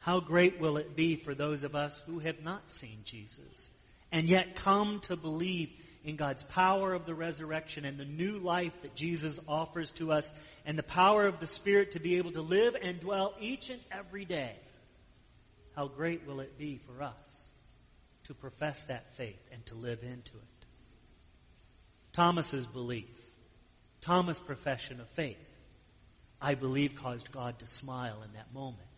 How 0.00 0.20
great 0.20 0.60
will 0.60 0.76
it 0.76 0.96
be 0.96 1.16
for 1.16 1.34
those 1.34 1.64
of 1.64 1.74
us 1.74 2.00
who 2.06 2.18
have 2.18 2.42
not 2.42 2.70
seen 2.70 2.98
Jesus 3.04 3.70
and 4.12 4.28
yet 4.28 4.56
come 4.56 5.00
to 5.00 5.16
believe 5.16 5.70
in 6.04 6.16
God's 6.16 6.42
power 6.42 6.94
of 6.94 7.04
the 7.04 7.14
resurrection 7.14 7.84
and 7.84 7.98
the 7.98 8.04
new 8.04 8.38
life 8.38 8.72
that 8.82 8.94
Jesus 8.94 9.38
offers 9.48 9.90
to 9.92 10.12
us 10.12 10.30
and 10.64 10.78
the 10.78 10.82
power 10.82 11.26
of 11.26 11.40
the 11.40 11.46
Spirit 11.46 11.92
to 11.92 12.00
be 12.00 12.16
able 12.16 12.32
to 12.32 12.40
live 12.42 12.76
and 12.80 13.00
dwell 13.00 13.34
each 13.40 13.70
and 13.70 13.80
every 13.90 14.24
day. 14.24 14.54
How 15.76 15.88
great 15.88 16.26
will 16.26 16.40
it 16.40 16.58
be 16.58 16.78
for 16.78 17.02
us 17.02 17.48
to 18.24 18.34
profess 18.34 18.84
that 18.84 19.12
faith 19.14 19.40
and 19.52 19.64
to 19.66 19.74
live 19.74 20.02
into 20.02 20.36
it? 20.36 20.57
Thomas's 22.18 22.66
belief, 22.66 23.06
Thomas' 24.00 24.40
profession 24.40 25.00
of 25.00 25.08
faith, 25.10 25.38
I 26.42 26.56
believe 26.56 26.96
caused 26.96 27.30
God 27.30 27.56
to 27.60 27.66
smile 27.68 28.22
in 28.24 28.32
that 28.32 28.52
moment. 28.52 28.88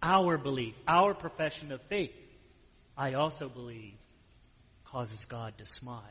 Our 0.00 0.38
belief, 0.38 0.76
our 0.86 1.12
profession 1.12 1.72
of 1.72 1.82
faith, 1.82 2.14
I 2.96 3.14
also 3.14 3.48
believe 3.48 3.94
causes 4.84 5.24
God 5.24 5.58
to 5.58 5.66
smile. 5.66 6.04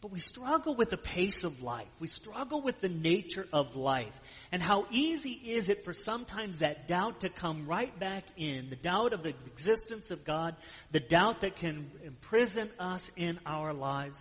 But 0.00 0.10
we 0.10 0.18
struggle 0.18 0.74
with 0.74 0.90
the 0.90 0.96
pace 0.96 1.44
of 1.44 1.62
life. 1.62 1.86
We 2.00 2.08
struggle 2.08 2.60
with 2.60 2.80
the 2.80 2.88
nature 2.88 3.46
of 3.52 3.76
life. 3.76 4.20
And 4.50 4.60
how 4.60 4.88
easy 4.90 5.30
is 5.30 5.68
it 5.68 5.84
for 5.84 5.94
sometimes 5.94 6.58
that 6.58 6.88
doubt 6.88 7.20
to 7.20 7.28
come 7.28 7.68
right 7.68 7.96
back 8.00 8.24
in, 8.36 8.68
the 8.70 8.74
doubt 8.74 9.12
of 9.12 9.22
the 9.22 9.28
existence 9.28 10.10
of 10.10 10.24
God, 10.24 10.56
the 10.90 10.98
doubt 10.98 11.42
that 11.42 11.54
can 11.54 11.88
imprison 12.04 12.68
us 12.80 13.12
in 13.16 13.38
our 13.46 13.72
lives. 13.72 14.20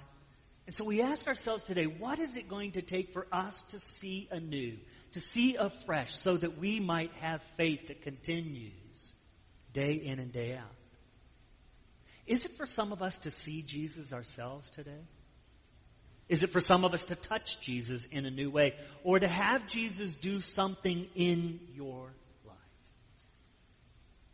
And 0.65 0.73
so 0.73 0.83
we 0.83 1.01
ask 1.01 1.27
ourselves 1.27 1.63
today, 1.63 1.85
what 1.85 2.19
is 2.19 2.37
it 2.37 2.49
going 2.49 2.71
to 2.71 2.81
take 2.81 3.13
for 3.13 3.27
us 3.31 3.61
to 3.63 3.79
see 3.79 4.27
anew, 4.31 4.77
to 5.13 5.21
see 5.21 5.55
afresh, 5.55 6.13
so 6.15 6.37
that 6.37 6.57
we 6.57 6.79
might 6.79 7.11
have 7.21 7.41
faith 7.57 7.87
that 7.87 8.01
continues 8.01 9.13
day 9.73 9.93
in 9.93 10.19
and 10.19 10.31
day 10.31 10.55
out? 10.55 10.65
Is 12.25 12.45
it 12.45 12.53
for 12.53 12.65
some 12.65 12.91
of 12.91 13.03
us 13.03 13.19
to 13.19 13.31
see 13.31 13.61
Jesus 13.61 14.11
ourselves 14.11 14.69
today? 14.71 15.03
Is 16.27 16.41
it 16.41 16.49
for 16.49 16.61
some 16.61 16.83
of 16.83 16.95
us 16.95 17.05
to 17.05 17.15
touch 17.15 17.61
Jesus 17.61 18.07
in 18.07 18.25
a 18.25 18.31
new 18.31 18.49
way? 18.49 18.73
Or 19.03 19.19
to 19.19 19.27
have 19.27 19.67
Jesus 19.67 20.15
do 20.15 20.41
something 20.41 21.07
in 21.13 21.59
your 21.75 22.11
life? 22.43 22.57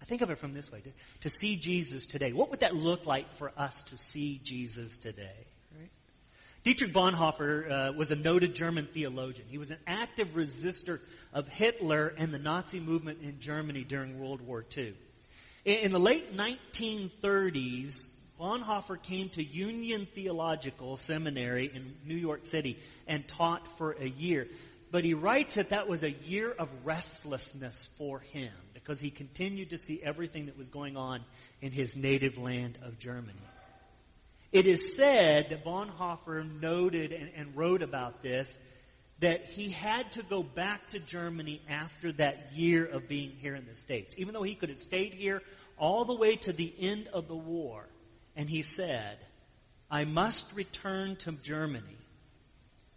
I 0.01 0.05
think 0.05 0.21
of 0.21 0.31
it 0.31 0.37
from 0.37 0.53
this 0.53 0.71
way 0.71 0.79
to, 0.79 0.89
to 1.23 1.29
see 1.29 1.57
Jesus 1.57 2.05
today. 2.05 2.31
What 2.31 2.49
would 2.49 2.61
that 2.61 2.73
look 2.73 3.05
like 3.05 3.29
for 3.33 3.51
us 3.57 3.81
to 3.83 3.97
see 3.97 4.39
Jesus 4.41 4.95
today? 4.95 5.45
Dietrich 6.63 6.93
Bonhoeffer 6.93 7.71
uh, 7.71 7.93
was 7.93 8.11
a 8.11 8.15
noted 8.15 8.53
German 8.53 8.85
theologian. 8.85 9.47
He 9.49 9.57
was 9.57 9.71
an 9.71 9.79
active 9.87 10.35
resistor 10.35 10.99
of 11.33 11.47
Hitler 11.47 12.13
and 12.17 12.31
the 12.31 12.37
Nazi 12.37 12.79
movement 12.79 13.19
in 13.23 13.39
Germany 13.39 13.83
during 13.83 14.19
World 14.19 14.41
War 14.41 14.63
II. 14.77 14.93
In 15.65 15.91
the 15.91 15.99
late 15.99 16.37
1930s, 16.37 18.13
Bonhoeffer 18.39 19.01
came 19.01 19.29
to 19.29 19.43
Union 19.43 20.05
Theological 20.13 20.97
Seminary 20.97 21.71
in 21.73 21.95
New 22.05 22.15
York 22.15 22.45
City 22.45 22.77
and 23.07 23.27
taught 23.27 23.67
for 23.79 23.93
a 23.99 24.07
year. 24.07 24.47
But 24.91 25.03
he 25.03 25.15
writes 25.15 25.55
that 25.55 25.69
that 25.69 25.87
was 25.87 26.03
a 26.03 26.11
year 26.11 26.51
of 26.51 26.69
restlessness 26.85 27.87
for 27.97 28.19
him 28.19 28.53
because 28.75 28.99
he 28.99 29.09
continued 29.09 29.71
to 29.71 29.79
see 29.79 29.99
everything 30.03 30.45
that 30.45 30.59
was 30.59 30.69
going 30.69 30.95
on 30.95 31.21
in 31.59 31.71
his 31.71 31.95
native 31.95 32.37
land 32.37 32.77
of 32.83 32.99
Germany. 32.99 33.33
It 34.51 34.67
is 34.67 34.95
said 34.95 35.49
that 35.49 35.63
Bonhoeffer 35.63 36.43
noted 36.61 37.13
and, 37.13 37.31
and 37.35 37.55
wrote 37.55 37.81
about 37.81 38.21
this 38.21 38.57
that 39.19 39.45
he 39.45 39.69
had 39.69 40.11
to 40.13 40.23
go 40.23 40.41
back 40.43 40.89
to 40.89 40.99
Germany 40.99 41.61
after 41.69 42.11
that 42.13 42.53
year 42.53 42.85
of 42.85 43.07
being 43.07 43.31
here 43.39 43.55
in 43.55 43.65
the 43.67 43.75
States. 43.75 44.15
Even 44.17 44.33
though 44.33 44.43
he 44.43 44.55
could 44.55 44.69
have 44.69 44.79
stayed 44.79 45.13
here 45.13 45.41
all 45.77 46.05
the 46.05 46.15
way 46.15 46.35
to 46.37 46.51
the 46.51 46.73
end 46.79 47.07
of 47.07 47.27
the 47.27 47.35
war, 47.35 47.85
and 48.35 48.49
he 48.49 48.63
said, 48.63 49.17
I 49.89 50.05
must 50.05 50.55
return 50.55 51.17
to 51.17 51.33
Germany, 51.33 51.97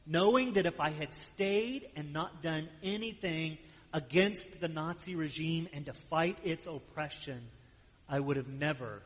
knowing 0.07 0.55
that 0.55 0.67
if 0.67 0.81
I 0.81 0.91
had 0.91 1.13
stayed 1.13 1.87
and 1.95 2.13
not 2.13 2.43
done 2.43 2.69
anything 2.83 3.59
against 3.93 4.61
the 4.61 4.69
Nazi 4.69 5.15
regime 5.15 5.69
and 5.73 5.87
to 5.87 5.93
fight 5.93 6.39
its 6.43 6.67
oppression, 6.67 7.41
I 8.09 8.19
would 8.19 8.39
have 8.39 8.49
never 8.49 9.03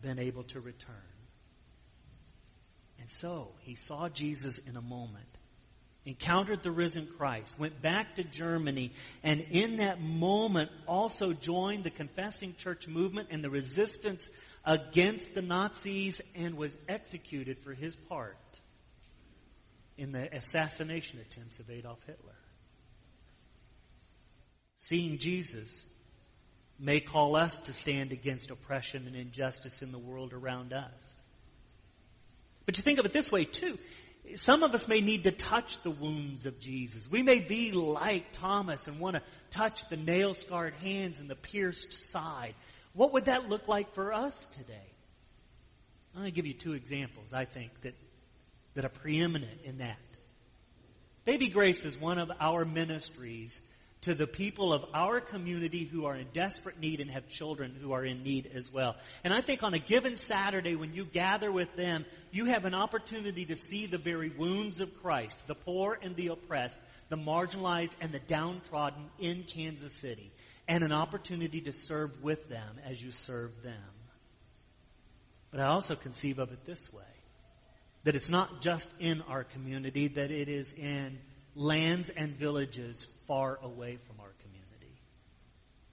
been 0.00 0.18
able 0.18 0.44
to 0.44 0.60
return. 0.60 0.96
And 2.98 3.08
so 3.08 3.48
he 3.60 3.74
saw 3.74 4.08
Jesus 4.08 4.58
in 4.58 4.76
a 4.76 4.82
moment, 4.82 5.24
encountered 6.04 6.62
the 6.62 6.70
risen 6.70 7.06
Christ, 7.16 7.52
went 7.58 7.80
back 7.80 8.16
to 8.16 8.24
Germany, 8.24 8.92
and 9.22 9.40
in 9.50 9.78
that 9.78 10.00
moment 10.00 10.70
also 10.86 11.32
joined 11.32 11.84
the 11.84 11.90
confessing 11.90 12.54
church 12.56 12.88
movement 12.88 13.28
and 13.30 13.42
the 13.42 13.50
resistance 13.50 14.30
against 14.64 15.34
the 15.34 15.42
Nazis 15.42 16.20
and 16.34 16.56
was 16.56 16.76
executed 16.88 17.58
for 17.58 17.72
his 17.72 17.94
part 17.94 18.36
in 19.96 20.12
the 20.12 20.34
assassination 20.34 21.20
attempts 21.20 21.58
of 21.60 21.70
Adolf 21.70 22.02
Hitler. 22.06 22.34
Seeing 24.76 25.18
Jesus 25.18 25.84
may 26.78 27.00
call 27.00 27.34
us 27.34 27.58
to 27.58 27.72
stand 27.72 28.12
against 28.12 28.50
oppression 28.50 29.06
and 29.06 29.16
injustice 29.16 29.82
in 29.82 29.90
the 29.90 29.98
world 29.98 30.32
around 30.32 30.72
us. 30.72 31.17
But 32.68 32.76
you 32.76 32.82
think 32.82 32.98
of 32.98 33.06
it 33.06 33.14
this 33.14 33.32
way 33.32 33.46
too. 33.46 33.78
Some 34.34 34.62
of 34.62 34.74
us 34.74 34.88
may 34.88 35.00
need 35.00 35.24
to 35.24 35.30
touch 35.30 35.82
the 35.82 35.90
wounds 35.90 36.44
of 36.44 36.60
Jesus. 36.60 37.10
We 37.10 37.22
may 37.22 37.38
be 37.38 37.72
like 37.72 38.26
Thomas 38.32 38.88
and 38.88 39.00
want 39.00 39.16
to 39.16 39.22
touch 39.50 39.88
the 39.88 39.96
nail 39.96 40.34
scarred 40.34 40.74
hands 40.74 41.18
and 41.18 41.30
the 41.30 41.34
pierced 41.34 41.94
side. 41.94 42.52
What 42.92 43.14
would 43.14 43.24
that 43.24 43.48
look 43.48 43.68
like 43.68 43.94
for 43.94 44.12
us 44.12 44.48
today? 44.48 44.92
I'm 46.14 46.20
going 46.20 46.30
to 46.30 46.36
give 46.36 46.44
you 46.44 46.52
two 46.52 46.74
examples, 46.74 47.32
I 47.32 47.46
think, 47.46 47.70
that, 47.80 47.94
that 48.74 48.84
are 48.84 48.90
preeminent 48.90 49.62
in 49.64 49.78
that. 49.78 49.96
Baby 51.24 51.48
Grace 51.48 51.86
is 51.86 51.98
one 51.98 52.18
of 52.18 52.30
our 52.38 52.66
ministries 52.66 53.62
to 54.02 54.14
the 54.14 54.26
people 54.26 54.72
of 54.72 54.84
our 54.94 55.20
community 55.20 55.84
who 55.84 56.06
are 56.06 56.14
in 56.14 56.26
desperate 56.32 56.78
need 56.78 57.00
and 57.00 57.10
have 57.10 57.28
children 57.28 57.76
who 57.80 57.92
are 57.92 58.04
in 58.04 58.22
need 58.22 58.50
as 58.54 58.72
well. 58.72 58.96
And 59.24 59.34
I 59.34 59.40
think 59.40 59.62
on 59.62 59.74
a 59.74 59.78
given 59.78 60.16
Saturday 60.16 60.76
when 60.76 60.94
you 60.94 61.04
gather 61.04 61.50
with 61.50 61.74
them, 61.74 62.04
you 62.30 62.44
have 62.44 62.64
an 62.64 62.74
opportunity 62.74 63.46
to 63.46 63.56
see 63.56 63.86
the 63.86 63.98
very 63.98 64.28
wounds 64.28 64.80
of 64.80 65.02
Christ, 65.02 65.36
the 65.48 65.54
poor 65.56 65.98
and 66.00 66.14
the 66.14 66.28
oppressed, 66.28 66.78
the 67.08 67.16
marginalized 67.16 67.92
and 68.00 68.12
the 68.12 68.20
downtrodden 68.20 69.10
in 69.18 69.42
Kansas 69.42 69.94
City 69.94 70.30
and 70.68 70.84
an 70.84 70.92
opportunity 70.92 71.62
to 71.62 71.72
serve 71.72 72.22
with 72.22 72.48
them 72.48 72.76
as 72.84 73.02
you 73.02 73.10
serve 73.10 73.50
them. 73.62 73.74
But 75.50 75.60
I 75.60 75.64
also 75.64 75.96
conceive 75.96 76.38
of 76.38 76.52
it 76.52 76.64
this 76.66 76.92
way 76.92 77.02
that 78.04 78.14
it's 78.14 78.30
not 78.30 78.60
just 78.60 78.88
in 79.00 79.22
our 79.22 79.44
community, 79.44 80.08
that 80.08 80.30
it 80.30 80.48
is 80.48 80.72
in 80.72 81.18
lands 81.54 82.10
and 82.10 82.30
villages 82.36 83.06
far 83.26 83.58
away 83.62 83.98
from 84.06 84.20
our 84.20 84.32
community. 84.42 84.94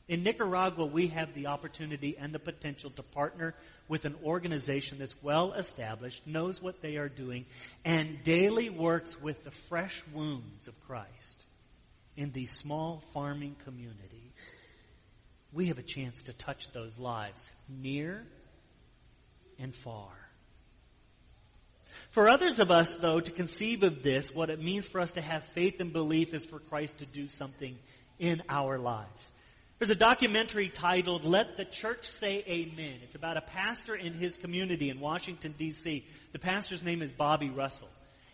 In 0.07 0.23
Nicaragua, 0.23 0.85
we 0.85 1.07
have 1.07 1.33
the 1.33 1.47
opportunity 1.47 2.17
and 2.17 2.33
the 2.33 2.39
potential 2.39 2.91
to 2.91 3.03
partner 3.03 3.55
with 3.87 4.05
an 4.05 4.15
organization 4.23 4.99
that's 4.99 5.15
well 5.23 5.53
established, 5.53 6.25
knows 6.27 6.61
what 6.61 6.81
they 6.81 6.97
are 6.97 7.09
doing, 7.09 7.45
and 7.83 8.23
daily 8.23 8.69
works 8.69 9.19
with 9.21 9.43
the 9.43 9.51
fresh 9.51 10.03
wounds 10.13 10.67
of 10.67 10.79
Christ 10.87 11.43
in 12.15 12.31
these 12.31 12.51
small 12.51 13.03
farming 13.13 13.55
communities 13.65 14.59
we 15.55 15.67
have 15.67 15.79
a 15.79 15.83
chance 15.83 16.23
to 16.23 16.33
touch 16.33 16.69
those 16.73 16.99
lives 16.99 17.49
near 17.69 18.21
and 19.57 19.73
far. 19.73 20.11
For 22.15 22.29
others 22.29 22.59
of 22.59 22.71
us, 22.71 22.93
though, 22.93 23.19
to 23.19 23.29
conceive 23.29 23.83
of 23.83 24.01
this, 24.01 24.33
what 24.33 24.49
it 24.49 24.63
means 24.63 24.87
for 24.87 25.01
us 25.01 25.11
to 25.11 25.21
have 25.21 25.43
faith 25.47 25.81
and 25.81 25.91
belief 25.91 26.33
is 26.33 26.45
for 26.45 26.59
Christ 26.59 26.99
to 26.99 27.05
do 27.05 27.27
something 27.27 27.77
in 28.19 28.41
our 28.47 28.79
lives. 28.79 29.29
There's 29.79 29.89
a 29.89 29.95
documentary 29.95 30.69
titled 30.69 31.25
Let 31.25 31.57
the 31.57 31.65
Church 31.65 32.07
Say 32.07 32.41
Amen. 32.47 32.99
It's 33.03 33.15
about 33.15 33.35
a 33.35 33.41
pastor 33.41 33.95
in 33.95 34.13
his 34.13 34.37
community 34.37 34.89
in 34.89 35.01
Washington, 35.01 35.55
D.C. 35.57 36.05
The 36.31 36.39
pastor's 36.39 36.83
name 36.83 37.01
is 37.01 37.11
Bobby 37.11 37.49
Russell. 37.49 37.89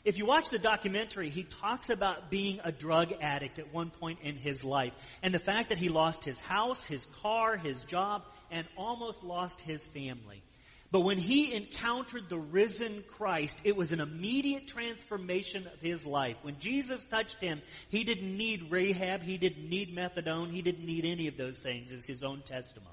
If 0.05 0.19
you 0.19 0.27
watch 0.27 0.51
the 0.51 0.59
documentary, 0.59 1.31
he 1.31 1.41
talks 1.41 1.89
about 1.89 2.29
being 2.29 2.59
a 2.63 2.71
drug 2.71 3.11
addict 3.19 3.57
at 3.57 3.73
one 3.73 3.89
point 3.89 4.19
in 4.21 4.35
his 4.35 4.63
life 4.63 4.93
and 5.23 5.33
the 5.33 5.39
fact 5.39 5.69
that 5.69 5.79
he 5.79 5.89
lost 5.89 6.23
his 6.23 6.39
house, 6.39 6.85
his 6.85 7.07
car, 7.23 7.57
his 7.57 7.83
job, 7.85 8.21
and 8.51 8.67
almost 8.77 9.23
lost 9.23 9.59
his 9.61 9.87
family. 9.87 10.43
But 10.91 11.01
when 11.01 11.17
he 11.17 11.53
encountered 11.53 12.27
the 12.27 12.37
risen 12.37 13.05
Christ, 13.07 13.61
it 13.63 13.77
was 13.77 13.93
an 13.93 14.01
immediate 14.01 14.67
transformation 14.67 15.65
of 15.65 15.79
his 15.79 16.05
life. 16.05 16.35
When 16.41 16.59
Jesus 16.59 17.05
touched 17.05 17.39
him, 17.39 17.61
he 17.87 18.03
didn't 18.03 18.35
need 18.35 18.69
rehab, 18.69 19.21
he 19.23 19.37
didn't 19.37 19.69
need 19.69 19.95
methadone, 19.95 20.49
he 20.49 20.61
didn't 20.61 20.85
need 20.85 21.05
any 21.05 21.27
of 21.27 21.37
those 21.37 21.57
things 21.59 21.93
as 21.93 22.05
his 22.05 22.23
own 22.23 22.41
testimony. 22.41 22.89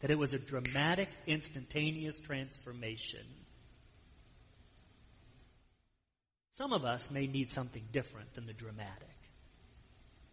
That 0.00 0.10
it 0.10 0.18
was 0.18 0.32
a 0.32 0.38
dramatic, 0.38 1.10
instantaneous 1.26 2.18
transformation. 2.18 3.26
Some 6.52 6.72
of 6.72 6.86
us 6.86 7.10
may 7.10 7.26
need 7.26 7.50
something 7.50 7.84
different 7.92 8.32
than 8.34 8.46
the 8.46 8.54
dramatic. 8.54 9.16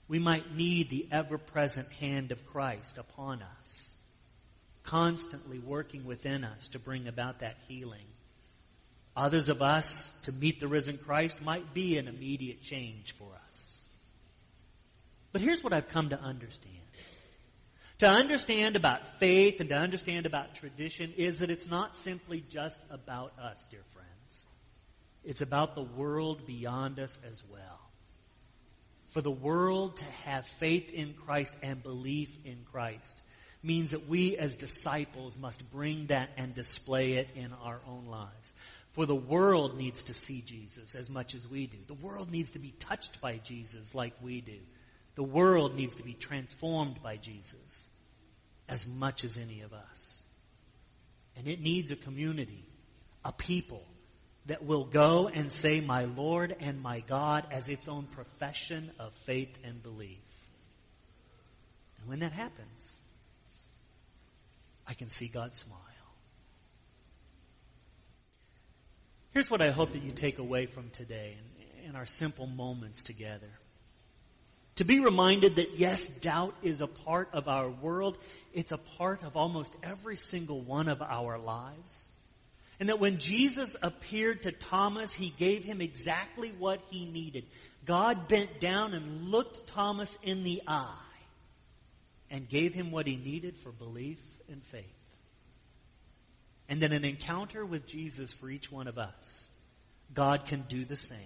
we 0.07 0.19
might 0.19 0.55
need 0.55 0.89
the 0.89 1.07
ever 1.11 1.37
present 1.37 1.91
hand 1.93 2.31
of 2.31 2.45
Christ 2.47 2.97
upon 2.97 3.41
us, 3.59 3.92
constantly 4.83 5.59
working 5.59 6.05
within 6.05 6.43
us 6.43 6.67
to 6.69 6.79
bring 6.79 7.07
about 7.07 7.39
that 7.39 7.55
healing. 7.67 8.05
Others 9.15 9.49
of 9.49 9.61
us, 9.61 10.11
to 10.23 10.31
meet 10.31 10.59
the 10.59 10.67
risen 10.67 10.97
Christ, 10.97 11.41
might 11.41 11.73
be 11.73 11.97
an 11.97 12.07
immediate 12.07 12.61
change 12.61 13.13
for 13.17 13.29
us. 13.47 13.87
But 15.31 15.41
here's 15.41 15.63
what 15.63 15.73
I've 15.73 15.89
come 15.89 16.09
to 16.09 16.19
understand. 16.19 16.77
To 17.99 18.09
understand 18.09 18.75
about 18.75 19.19
faith 19.19 19.59
and 19.59 19.69
to 19.69 19.75
understand 19.75 20.25
about 20.25 20.55
tradition 20.55 21.13
is 21.15 21.39
that 21.39 21.51
it's 21.51 21.69
not 21.69 21.95
simply 21.95 22.43
just 22.49 22.79
about 22.89 23.33
us, 23.39 23.65
dear 23.69 23.83
friends. 23.93 24.45
It's 25.23 25.41
about 25.41 25.75
the 25.75 25.83
world 25.83 26.45
beyond 26.45 26.99
us 26.99 27.19
as 27.31 27.43
well. 27.51 27.79
For 29.09 29.21
the 29.21 29.31
world 29.31 29.97
to 29.97 30.05
have 30.25 30.45
faith 30.45 30.91
in 30.91 31.13
Christ 31.13 31.55
and 31.61 31.81
belief 31.81 32.35
in 32.45 32.57
Christ 32.71 33.15
means 33.63 33.91
that 33.91 34.07
we 34.07 34.37
as 34.37 34.57
disciples 34.57 35.37
must 35.37 35.71
bring 35.71 36.07
that 36.07 36.29
and 36.37 36.53
display 36.53 37.13
it 37.13 37.29
in 37.35 37.51
our 37.63 37.79
own 37.87 38.07
lives. 38.07 38.53
For 38.91 39.05
the 39.05 39.15
world 39.15 39.77
needs 39.77 40.03
to 40.03 40.13
see 40.13 40.41
Jesus 40.45 40.93
as 40.93 41.09
much 41.09 41.33
as 41.33 41.47
we 41.47 41.65
do. 41.65 41.77
The 41.87 41.93
world 41.95 42.31
needs 42.31 42.51
to 42.51 42.59
be 42.59 42.73
touched 42.79 43.21
by 43.21 43.37
Jesus 43.37 43.95
like 43.95 44.13
we 44.21 44.41
do. 44.41 44.59
The 45.15 45.23
world 45.23 45.75
needs 45.75 45.95
to 45.95 46.03
be 46.03 46.13
transformed 46.13 47.01
by 47.01 47.17
Jesus 47.17 47.87
as 48.67 48.87
much 48.87 49.23
as 49.23 49.37
any 49.37 49.61
of 49.61 49.73
us. 49.73 50.21
And 51.37 51.47
it 51.47 51.61
needs 51.61 51.91
a 51.91 51.95
community, 51.95 52.63
a 53.25 53.31
people 53.31 53.83
that 54.45 54.63
will 54.63 54.83
go 54.83 55.29
and 55.33 55.51
say, 55.51 55.79
My 55.79 56.05
Lord 56.05 56.55
and 56.59 56.81
my 56.81 56.99
God, 56.99 57.45
as 57.51 57.69
its 57.69 57.87
own 57.87 58.03
profession 58.03 58.91
of 58.99 59.13
faith 59.25 59.57
and 59.63 59.81
belief. 59.81 60.19
And 61.99 62.09
when 62.09 62.19
that 62.19 62.33
happens, 62.33 62.95
I 64.87 64.93
can 64.93 65.09
see 65.09 65.27
God 65.27 65.53
smile. 65.55 65.79
Here's 69.33 69.49
what 69.49 69.61
I 69.61 69.71
hope 69.71 69.93
that 69.93 70.03
you 70.03 70.11
take 70.11 70.37
away 70.37 70.67
from 70.67 70.89
today 70.91 71.35
and 71.87 71.97
our 71.97 72.05
simple 72.05 72.45
moments 72.45 73.03
together. 73.03 73.49
To 74.77 74.85
be 74.85 74.99
reminded 74.99 75.57
that 75.57 75.77
yes, 75.77 76.07
doubt 76.07 76.55
is 76.63 76.81
a 76.81 76.87
part 76.87 77.29
of 77.33 77.47
our 77.47 77.69
world. 77.69 78.17
It's 78.53 78.71
a 78.71 78.77
part 78.77 79.23
of 79.23 79.37
almost 79.37 79.75
every 79.83 80.17
single 80.17 80.61
one 80.61 80.87
of 80.87 81.01
our 81.01 81.37
lives. 81.37 82.03
And 82.79 82.89
that 82.89 82.99
when 82.99 83.19
Jesus 83.19 83.75
appeared 83.81 84.43
to 84.43 84.51
Thomas, 84.51 85.13
he 85.13 85.29
gave 85.29 85.63
him 85.63 85.79
exactly 85.79 86.51
what 86.57 86.81
he 86.89 87.05
needed. 87.05 87.45
God 87.85 88.27
bent 88.27 88.59
down 88.59 88.93
and 88.93 89.29
looked 89.29 89.67
Thomas 89.67 90.17
in 90.23 90.43
the 90.43 90.61
eye 90.67 90.95
and 92.31 92.49
gave 92.49 92.73
him 92.73 92.91
what 92.91 93.05
he 93.05 93.15
needed 93.15 93.57
for 93.57 93.71
belief 93.71 94.17
and 94.49 94.63
faith 94.63 95.03
and 96.69 96.81
then 96.81 96.93
an 96.93 97.05
encounter 97.05 97.65
with 97.65 97.85
Jesus 97.85 98.33
for 98.33 98.49
each 98.49 98.71
one 98.71 98.87
of 98.87 98.97
us, 98.97 99.49
God 100.13 100.45
can 100.45 100.63
do 100.69 100.85
the 100.85 100.95
same. 100.95 101.19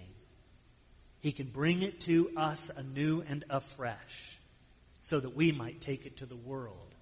He 1.20 1.32
can 1.32 1.46
bring 1.46 1.82
it 1.82 2.00
to 2.02 2.30
us 2.36 2.70
anew 2.76 3.24
and 3.28 3.44
afresh 3.50 4.38
so 5.00 5.20
that 5.20 5.34
we 5.34 5.52
might 5.52 5.80
take 5.80 6.06
it 6.06 6.18
to 6.18 6.26
the 6.26 6.36
world 6.36 6.94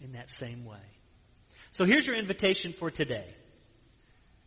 in 0.00 0.12
that 0.12 0.30
same 0.30 0.64
way. 0.64 0.76
So 1.70 1.84
here's 1.84 2.06
your 2.06 2.16
invitation 2.16 2.72
for 2.72 2.90
today. 2.90 3.26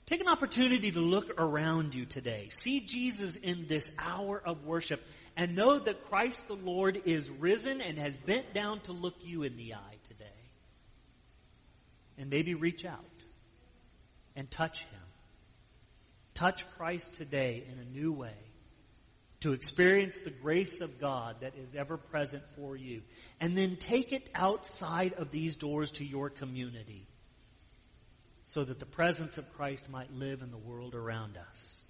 Take 0.08 0.22
an 0.22 0.28
opportunity 0.28 0.92
to 0.92 1.00
look 1.00 1.40
around 1.40 1.94
you 1.94 2.06
today. 2.06 2.48
See 2.50 2.82
Jesus 2.82 3.38
in 3.38 3.68
this 3.68 3.94
hour 4.00 4.42
of 4.44 4.66
worship 4.66 5.02
and 5.38 5.56
know 5.56 5.80
that 5.80 6.10
Christ 6.10 6.48
the 6.48 6.56
Lord 6.56 7.04
is 7.06 7.30
risen 7.30 7.82
and 7.82 7.98
has 7.98 8.18
bent 8.18 8.54
down 8.54 8.80
to 8.82 8.94
look 8.94 9.16
you 9.22 9.44
in 9.44 9.56
the 9.58 9.76
eye 9.76 9.98
today 10.08 10.41
and 12.22 12.30
maybe 12.30 12.54
reach 12.54 12.86
out 12.86 13.04
and 14.36 14.50
touch 14.50 14.84
Him. 14.84 15.00
Touch 16.36 16.64
Christ 16.78 17.16
today 17.16 17.64
in 17.70 17.80
a 17.80 18.00
new 18.00 18.14
way 18.14 18.36
to 19.42 19.54
experience 19.54 20.22
the 20.22 20.30
grace 20.30 20.82
of 20.82 21.02
God 21.02 21.38
that 21.42 21.56
is 21.56 21.74
ever 21.74 21.98
present 21.98 22.44
for 22.56 22.78
you. 22.78 23.02
And 23.40 23.58
then 23.58 23.76
take 23.76 24.14
it 24.14 24.30
outside 24.36 25.14
of 25.14 25.32
these 25.32 25.56
doors 25.56 25.92
to 25.94 26.06
your 26.06 26.30
community 26.30 27.08
so 28.44 28.64
that 28.64 28.80
the 28.80 28.86
presence 28.86 29.40
of 29.40 29.54
Christ 29.56 29.90
might 29.90 30.14
live 30.14 30.44
in 30.44 30.52
the 30.52 30.58
world 30.58 30.94
around 30.94 31.38
us 31.50 31.82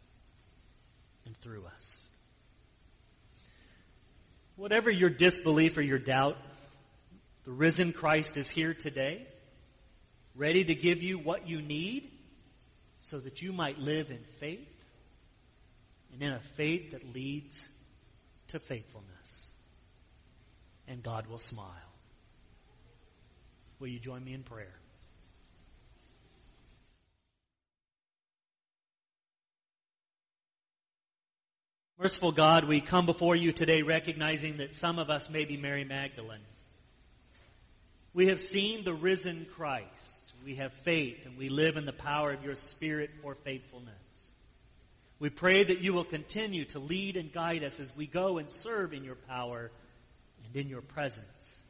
and 1.25 1.35
through 1.37 1.65
us. 1.75 2.07
Whatever 4.55 4.89
your 4.89 5.09
disbelief 5.09 5.77
or 5.77 5.81
your 5.81 5.99
doubt, 5.99 6.37
the 7.43 7.51
risen 7.51 7.91
Christ 7.91 8.37
is 8.37 8.49
here 8.49 8.73
today 8.73 9.27
ready 10.35 10.63
to 10.63 10.75
give 10.75 11.03
you 11.03 11.17
what 11.17 11.47
you 11.47 11.61
need 11.61 12.09
so 13.01 13.19
that 13.19 13.41
you 13.41 13.51
might 13.51 13.77
live 13.77 14.11
in 14.11 14.23
faith 14.39 14.67
and 16.13 16.21
in 16.21 16.31
a 16.31 16.39
faith 16.39 16.91
that 16.91 17.13
leads 17.13 17.67
to 18.49 18.59
faithfulness. 18.59 19.51
And 20.87 21.01
God 21.01 21.27
will 21.27 21.39
smile. 21.39 21.67
Will 23.79 23.87
you 23.87 23.99
join 23.99 24.23
me 24.23 24.33
in 24.33 24.43
prayer? 24.43 24.73
Merciful 31.97 32.31
God, 32.31 32.63
we 32.65 32.81
come 32.81 33.05
before 33.05 33.35
you 33.35 33.51
today 33.51 33.83
recognizing 33.83 34.57
that 34.57 34.73
some 34.73 34.97
of 34.97 35.11
us 35.11 35.29
may 35.29 35.45
be 35.45 35.55
Mary 35.55 35.83
Magdalene. 35.83 36.39
We 38.13 38.27
have 38.27 38.39
seen 38.39 38.83
the 38.83 38.93
risen 38.93 39.45
Christ 39.55 40.20
we 40.43 40.55
have 40.55 40.73
faith 40.73 41.25
and 41.25 41.37
we 41.37 41.49
live 41.49 41.77
in 41.77 41.85
the 41.85 41.93
power 41.93 42.31
of 42.31 42.43
your 42.43 42.55
Spirit 42.55 43.09
for 43.21 43.35
faithfulness. 43.35 44.33
We 45.19 45.29
pray 45.29 45.63
that 45.63 45.81
you 45.81 45.93
will 45.93 46.03
continue 46.03 46.65
to 46.65 46.79
lead 46.79 47.15
and 47.15 47.31
guide 47.31 47.63
us 47.63 47.79
as 47.79 47.95
we 47.95 48.07
go 48.07 48.39
and 48.39 48.51
serve 48.51 48.93
in 48.93 49.03
your 49.03 49.15
power 49.15 49.71
and 50.45 50.55
in 50.55 50.67
your 50.67 50.81
presence. 50.81 51.61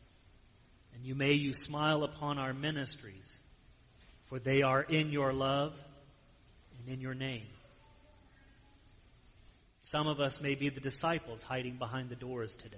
And 0.96 1.04
you 1.04 1.16
may 1.16 1.34
you 1.34 1.54
smile 1.54 2.04
upon 2.04 2.38
our 2.38 2.54
ministries, 2.54 3.40
for 4.26 4.40
they 4.40 4.62
are 4.62 4.82
in 4.82 5.12
your 5.12 5.34
love 5.34 5.78
and 6.80 6.94
in 6.94 7.02
your 7.02 7.14
name. 7.14 7.48
Some 9.84 10.08
of 10.08 10.22
us 10.22 10.40
may 10.40 10.56
be 10.56 10.70
the 10.70 10.80
disciples 10.80 11.44
hiding 11.44 11.76
behind 11.76 12.10
the 12.10 12.16
doors 12.16 12.56
today. 12.56 12.78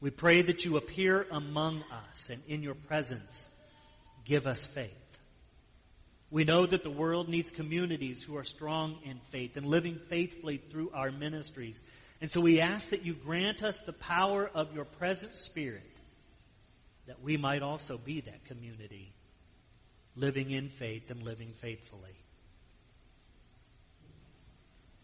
We 0.00 0.10
pray 0.10 0.42
that 0.42 0.64
you 0.64 0.76
appear 0.78 1.26
among 1.30 1.82
us 2.10 2.30
and 2.30 2.40
in 2.48 2.62
your 2.62 2.74
presence 2.74 3.48
give 4.24 4.46
us 4.46 4.66
faith. 4.66 4.90
We 6.30 6.44
know 6.44 6.66
that 6.66 6.82
the 6.82 6.90
world 6.90 7.28
needs 7.28 7.50
communities 7.50 8.22
who 8.22 8.36
are 8.36 8.44
strong 8.44 8.98
in 9.04 9.20
faith 9.30 9.56
and 9.56 9.66
living 9.66 10.00
faithfully 10.08 10.56
through 10.56 10.90
our 10.92 11.12
ministries. 11.12 11.82
And 12.20 12.30
so 12.30 12.40
we 12.40 12.60
ask 12.60 12.90
that 12.90 13.04
you 13.04 13.14
grant 13.14 13.62
us 13.62 13.80
the 13.82 13.92
power 13.92 14.50
of 14.52 14.74
your 14.74 14.84
present 14.84 15.34
Spirit 15.34 15.82
that 17.06 17.22
we 17.22 17.36
might 17.36 17.62
also 17.62 17.98
be 17.98 18.20
that 18.22 18.44
community, 18.46 19.12
living 20.16 20.50
in 20.50 20.68
faith 20.68 21.10
and 21.10 21.22
living 21.22 21.52
faithfully. 21.60 22.16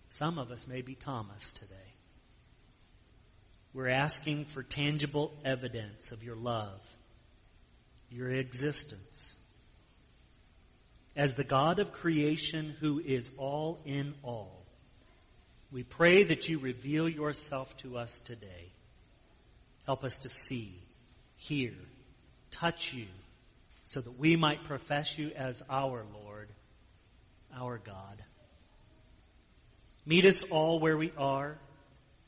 Some 0.08 0.38
of 0.38 0.50
us 0.50 0.66
may 0.66 0.82
be 0.82 0.94
Thomas 0.94 1.52
today. 1.52 1.74
We're 3.72 3.88
asking 3.88 4.46
for 4.46 4.62
tangible 4.62 5.32
evidence 5.44 6.10
of 6.10 6.24
your 6.24 6.36
love 6.36 6.80
your 8.10 8.30
existence. 8.30 9.36
As 11.16 11.34
the 11.34 11.44
God 11.44 11.78
of 11.78 11.92
creation 11.92 12.74
who 12.80 13.00
is 13.00 13.30
all 13.36 13.80
in 13.84 14.14
all, 14.22 14.64
we 15.72 15.82
pray 15.84 16.24
that 16.24 16.48
you 16.48 16.58
reveal 16.58 17.08
yourself 17.08 17.76
to 17.78 17.96
us 17.96 18.20
today. 18.20 18.72
Help 19.86 20.04
us 20.04 20.20
to 20.20 20.28
see, 20.28 20.72
hear, 21.36 21.72
touch 22.50 22.92
you, 22.92 23.06
so 23.84 24.00
that 24.00 24.18
we 24.18 24.36
might 24.36 24.64
profess 24.64 25.18
you 25.18 25.30
as 25.36 25.62
our 25.68 26.04
Lord, 26.24 26.48
our 27.56 27.78
God. 27.78 28.22
Meet 30.06 30.24
us 30.24 30.42
all 30.44 30.80
where 30.80 30.96
we 30.96 31.12
are. 31.16 31.56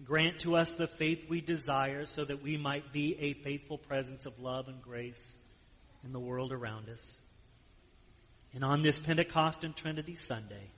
Grant 0.04 0.40
to 0.40 0.56
us 0.56 0.74
the 0.74 0.88
faith 0.88 1.28
we 1.28 1.40
desire 1.40 2.04
so 2.04 2.24
that 2.24 2.42
we 2.42 2.56
might 2.56 2.92
be 2.92 3.16
a 3.20 3.32
faithful 3.34 3.78
presence 3.78 4.26
of 4.26 4.38
love 4.40 4.68
and 4.68 4.82
grace 4.82 5.36
in 6.04 6.12
the 6.12 6.20
world 6.20 6.52
around 6.52 6.88
us. 6.88 7.20
And 8.54 8.64
on 8.64 8.82
this 8.82 8.98
Pentecost 8.98 9.64
and 9.64 9.74
Trinity 9.74 10.14
Sunday, 10.14 10.70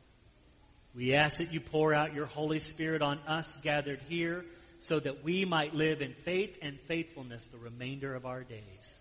we 0.94 1.14
ask 1.14 1.38
that 1.38 1.52
you 1.52 1.60
pour 1.60 1.92
out 1.92 2.14
your 2.14 2.26
Holy 2.26 2.60
Spirit 2.60 3.02
on 3.02 3.18
us 3.26 3.56
gathered 3.62 4.00
here 4.08 4.44
so 4.78 5.00
that 5.00 5.24
we 5.24 5.44
might 5.44 5.74
live 5.74 6.02
in 6.02 6.12
faith 6.24 6.58
and 6.62 6.78
faithfulness 6.86 7.46
the 7.46 7.58
remainder 7.58 8.14
of 8.14 8.26
our 8.26 8.44
days. 8.44 8.98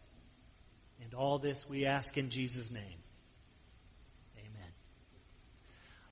And 1.04 1.14
all 1.14 1.38
this 1.38 1.70
we 1.70 1.86
ask 1.86 2.18
in 2.18 2.30
Jesus' 2.30 2.72
name. 2.72 3.03